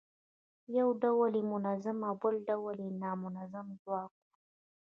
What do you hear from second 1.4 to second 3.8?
منظم او بل ډول یې نامنظم